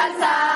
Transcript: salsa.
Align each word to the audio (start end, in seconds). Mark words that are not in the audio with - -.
salsa. 0.00 0.49